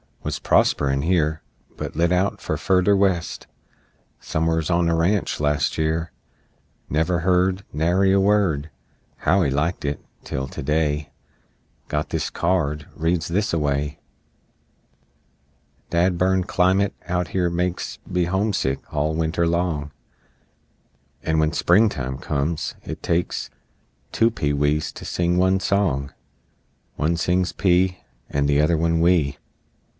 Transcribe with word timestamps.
Wuz 0.23 0.39
prosper'n 0.41 1.03
here, 1.03 1.41
But 1.77 1.95
lit 1.95 2.11
out 2.11 2.45
on 2.47 2.57
furder 2.57 2.95
West 2.95 3.47
Somers 4.19 4.69
on 4.71 4.89
a 4.89 4.95
ranch, 4.95 5.39
last 5.39 5.77
year: 5.77 6.11
Never 6.89 7.19
heard 7.19 7.63
Nary 7.73 8.11
a 8.11 8.19
word 8.19 8.69
How 9.17 9.41
he 9.43 9.51
liked 9.51 9.83
it, 9.85 9.99
tel 10.23 10.47
to 10.49 10.63
day, 10.63 11.11
Got 11.87 12.09
this 12.09 12.29
card, 12.31 12.87
reads 12.95 13.29
thisaway: 13.29 13.99
"Dad 15.91 16.17
burn 16.17 16.45
climate 16.45 16.93
out 17.07 17.29
here 17.29 17.49
makes 17.51 17.99
Me 18.07 18.25
homesick 18.25 18.79
all 18.93 19.13
Winter 19.15 19.45
long, 19.45 19.91
And 21.21 21.39
when 21.39 21.51
Springtime 21.51 22.17
comes, 22.19 22.73
it 22.83 23.03
takes 23.03 23.49
Two 24.11 24.31
pee 24.31 24.53
wees 24.53 24.91
to 24.93 25.05
sing 25.05 25.37
one 25.37 25.59
song, 25.59 26.11
One 26.95 27.17
sings 27.17 27.51
'pee' 27.53 27.99
And 28.29 28.47
the 28.47 28.61
other 28.61 28.77
one 28.77 28.99
'wee!' 28.99 29.37